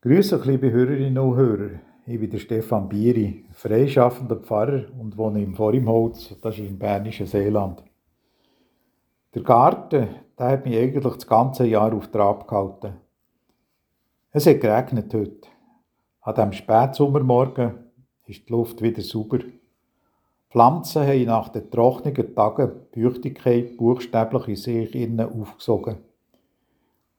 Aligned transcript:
Grüße 0.00 0.40
liebe 0.44 0.70
Hörerinnen 0.70 1.18
und 1.18 1.34
Hörer. 1.34 1.70
Ich 2.06 2.20
bin 2.20 2.30
der 2.30 2.38
Stefan 2.38 2.88
Bieri, 2.88 3.46
freischaffender 3.52 4.36
Pfarrer 4.36 4.84
und 4.96 5.18
wohne 5.18 5.42
im 5.42 5.56
Vorimholz, 5.56 6.36
das 6.40 6.56
ist 6.56 6.68
im 6.68 6.78
bernischen 6.78 7.26
Seeland. 7.26 7.82
Der 9.34 9.42
Garten, 9.42 10.06
der 10.38 10.46
hat 10.46 10.64
mich 10.64 10.78
eigentlich 10.78 11.02
das 11.02 11.26
ganze 11.26 11.66
Jahr 11.66 11.92
auf 11.92 12.12
Trab 12.12 12.46
gehalten. 12.46 12.92
Es 14.30 14.46
hat 14.46 14.60
geregnet 14.60 15.12
heute. 15.12 15.48
An 16.20 16.34
diesem 16.36 16.52
Spätsommermorgen 16.52 17.74
ist 18.24 18.48
die 18.48 18.52
Luft 18.52 18.80
wieder 18.80 19.02
sauber. 19.02 19.40
Pflanzen 20.48 21.08
haben 21.08 21.24
nach 21.24 21.48
den 21.48 21.72
trockenen 21.72 22.36
Tagen 22.36 22.70
die 22.94 23.02
Feuchtigkeit 23.02 23.76
buchstäblich 23.76 24.46
in 24.46 24.56
sich 24.56 24.94
innen 24.94 25.28
aufgesogen. 25.28 25.96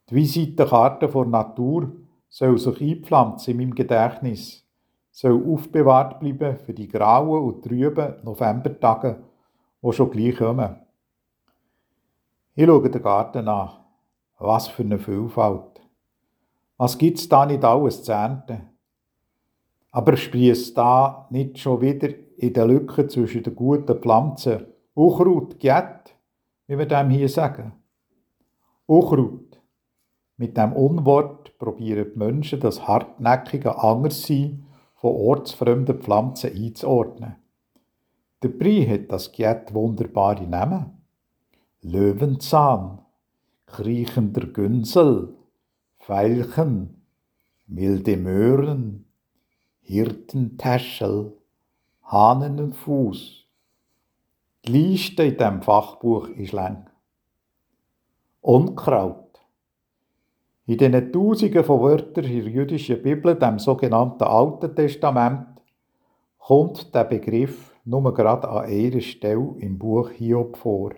Die 0.09 0.15
Visitenkarte 0.15 1.09
der 1.09 1.25
Natur 1.25 1.91
soll 2.29 2.57
sich 2.57 2.81
einpflanzen 2.81 3.51
in 3.51 3.57
meinem 3.57 3.75
Gedächtnis, 3.75 4.65
soll 5.11 5.43
aufbewahrt 5.45 6.19
bleiben 6.19 6.57
für 6.57 6.73
die 6.73 6.87
grauen 6.87 7.43
und 7.43 7.63
trüben 7.63 8.15
Novembertage, 8.23 9.21
die 9.81 9.91
schon 9.91 10.11
gleich 10.11 10.37
kommen. 10.37 10.75
Ich 12.55 12.65
schaue 12.65 12.89
den 12.89 13.01
Garten 13.01 13.47
an. 13.47 13.71
Was 14.37 14.67
für 14.69 14.83
eine 14.83 14.99
Vielfalt. 14.99 15.81
Was 16.77 16.97
gibt 16.97 17.19
es 17.19 17.27
da 17.27 17.45
nicht 17.45 17.63
alles 17.65 18.03
zu 18.03 18.13
ernten? 18.13 18.69
Aber 19.91 20.15
sprießt 20.15 20.77
da 20.77 21.27
nicht 21.29 21.59
schon 21.59 21.81
wieder 21.81 22.09
in 22.37 22.53
den 22.53 22.67
Lücken 22.69 23.09
zwischen 23.09 23.43
den 23.43 23.55
guten 23.55 23.99
Pflanzen 23.99 24.65
Unkraut, 24.93 25.59
Giet, 25.59 26.15
wie 26.67 26.77
wir 26.77 26.85
dem 26.85 27.09
hier 27.09 27.29
sagen? 27.29 27.71
Unkraut. 28.85 29.48
Mit 30.39 30.55
dem 30.55 30.71
Unwort 30.71 31.57
probieren 31.57 32.11
die 32.13 32.17
Menschen 32.17 32.61
das 32.61 32.87
hartnäckige 32.87 33.77
Anderssein 33.77 34.65
von 34.95 35.13
ortsfremden 35.13 35.99
Pflanzen 35.99 36.55
einzuordnen. 36.55 37.35
Der 38.41 38.47
Brie 38.47 38.87
hat 38.87 39.11
das 39.11 39.33
Giet 39.33 39.73
wunderbare 39.73 40.47
Namen. 40.47 41.03
Löwenzahn, 41.81 42.99
kriechender 43.65 44.47
Günsel, 44.47 45.35
Veilchen, 45.97 47.01
milde 47.67 48.15
Möhren, 48.15 49.11
Hirtentäschel, 49.81 51.33
Hahnenfuß. 52.05 53.45
Die 54.65 54.71
Liste 54.71 55.23
in 55.23 55.37
diesem 55.37 55.61
Fachbuch 55.63 56.29
ist 56.29 56.53
lang. 56.53 56.89
Unkraut. 58.39 59.28
In 60.69 60.77
diesen 60.77 61.11
Tausenden 61.11 61.63
von 61.63 61.81
Wörtern 61.81 62.25
in 62.25 62.43
der 62.43 62.53
jüdischen 62.53 63.01
Bibel, 63.01 63.33
dem 63.33 63.57
sogenannten 63.57 64.21
Alten 64.23 64.75
Testament, 64.75 65.47
kommt 66.37 66.93
der 66.93 67.05
Begriff 67.05 67.73
nur 67.85 68.13
gerade 68.13 68.47
an 68.47 68.65
einer 68.65 69.01
Stelle 69.01 69.55
im 69.57 69.79
Buch 69.79 70.11
Hiob 70.11 70.57
vor 70.57 70.91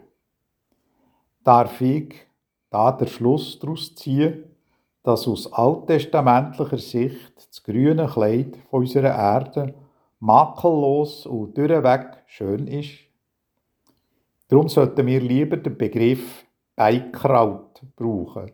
darf 1.43 1.79
ich 1.79 2.13
da 2.69 2.91
der 2.91 3.07
Schluss 3.07 3.59
daraus 3.59 3.95
ziehen, 3.95 4.43
dass 5.03 5.25
aus 5.25 5.51
alttestamentlicher 5.51 6.77
Sicht 6.77 7.47
das 7.49 7.63
grüne 7.63 8.07
Kleid 8.07 8.57
von 8.69 8.81
unserer 8.81 9.15
Erde 9.15 9.73
makellos 10.19 11.25
und 11.25 11.57
durchweg 11.57 12.17
schön 12.27 12.67
ist. 12.67 12.99
Darum 14.49 14.67
sollten 14.67 15.07
wir 15.07 15.21
lieber 15.21 15.55
den 15.55 15.77
Begriff 15.77 16.45
Beikraut 16.75 17.81
brauchen, 17.95 18.51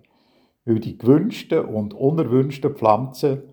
weil 0.68 0.80
die 0.80 0.98
gewünschten 0.98 1.64
und 1.66 1.94
unerwünschten 1.94 2.76
Pflanzen 2.76 3.44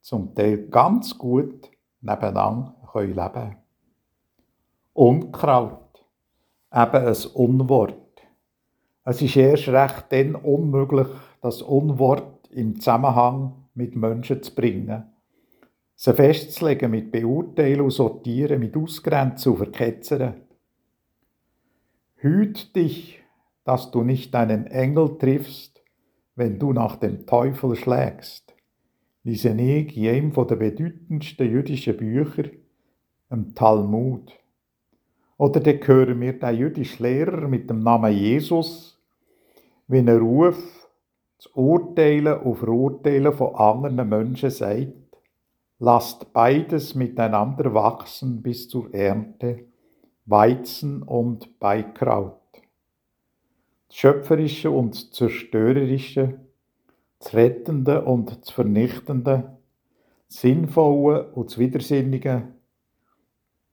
zum 0.00 0.34
Teil 0.34 0.66
ganz 0.66 1.16
gut 1.16 1.70
nebeneinander 2.00 2.74
leben 2.94 3.14
können. 3.14 3.56
Unkraut, 4.92 6.04
eben 6.72 7.06
ein 7.06 7.16
Unwort. 7.34 7.94
Es 9.04 9.22
ist 9.22 9.36
erst 9.36 9.68
recht 9.68 10.06
dann 10.10 10.34
unmöglich, 10.34 11.06
das 11.40 11.62
Unwort 11.62 12.48
im 12.50 12.80
Zusammenhang 12.80 13.66
mit 13.74 13.94
Menschen 13.94 14.42
zu 14.42 14.52
bringen. 14.52 15.04
Sie 15.94 16.12
festzulegen 16.12 16.90
mit 16.90 17.12
Beurteilen 17.12 17.82
und 17.82 17.90
Sortieren, 17.90 18.58
mit 18.58 18.76
Ausgrenzen 18.76 19.52
und 19.52 19.58
Verketzern. 19.58 20.34
Hüt 22.16 22.74
dich, 22.74 23.22
dass 23.64 23.92
du 23.92 24.02
nicht 24.02 24.34
deinen 24.34 24.66
Engel 24.66 25.18
triffst, 25.18 25.73
wenn 26.36 26.58
du 26.58 26.72
nach 26.72 26.96
dem 26.96 27.26
Teufel 27.26 27.76
schlägst. 27.76 28.54
Lese 29.22 29.50
ich 29.50 29.96
in 29.96 30.08
einem 30.08 30.32
der 30.32 30.56
bedeutendsten 30.56 31.50
jüdischen 31.50 31.96
Bücher, 31.96 32.44
im 33.30 33.54
Talmud. 33.54 34.32
Oder 35.36 35.60
dann 35.60 35.86
hören 35.86 36.20
wir 36.20 36.38
den 36.38 36.56
jüdischen 36.56 37.02
Lehrer 37.02 37.48
mit 37.48 37.68
dem 37.68 37.80
Namen 37.80 38.12
Jesus, 38.12 39.00
wie 39.88 39.98
ein 39.98 40.08
Ruf 40.08 40.88
zu 41.38 41.48
urteilen 41.54 42.38
und 42.40 42.56
verurteilen 42.56 43.32
von 43.32 43.54
anderen 43.54 44.08
Menschen 44.08 44.50
sagt, 44.50 44.92
lasst 45.78 46.32
beides 46.32 46.94
miteinander 46.94 47.74
wachsen 47.74 48.42
bis 48.42 48.68
zur 48.68 48.92
Ernte, 48.94 49.64
Weizen 50.26 51.02
und 51.02 51.58
Beikraut. 51.58 52.43
Schöpferische 53.90 54.70
und 54.70 55.14
Zerstörerische, 55.14 56.40
das 57.18 57.34
Rettende 57.34 58.04
und 58.04 58.40
das 58.40 58.50
Vernichtende, 58.50 59.56
das 60.28 60.40
Sinnvolle 60.40 61.30
und 61.32 61.50
das 61.50 61.58
Widersinnige, 61.58 62.48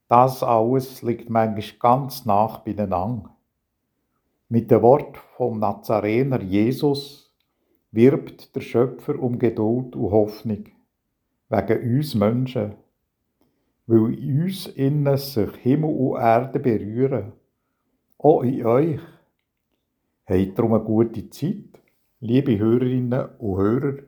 das 0.08 0.42
alles 0.42 1.02
liegt 1.02 1.30
manchmal 1.30 1.78
ganz 1.78 2.26
nach 2.26 2.58
beieinander. 2.58 3.34
Mit 4.48 4.70
dem 4.70 4.82
Wort 4.82 5.16
vom 5.38 5.58
Nazarener 5.58 6.42
Jesus 6.42 7.32
wirbt 7.90 8.54
der 8.54 8.60
Schöpfer 8.60 9.18
um 9.18 9.38
Geduld 9.38 9.96
und 9.96 10.10
Hoffnung, 10.10 10.66
wegen 11.48 11.96
uns 11.96 12.14
Menschen, 12.14 12.74
weil 13.86 14.12
in 14.12 14.42
uns 14.42 14.66
innen 14.66 15.16
sich 15.16 15.50
Himmel 15.62 15.94
und 15.94 16.20
Erde 16.20 16.60
berühren, 16.60 17.32
auch 18.18 18.42
in 18.42 18.66
euch. 18.66 19.00
Habt 20.32 20.58
darum 20.58 20.72
eine 20.72 20.82
gute 20.82 21.28
Zeit, 21.28 21.82
liebe 22.20 22.58
Hörerinnen 22.58 23.36
und 23.38 23.58
Hörer, 23.58 23.98